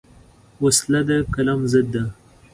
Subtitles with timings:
[0.63, 2.03] وسله د قلم ضد ده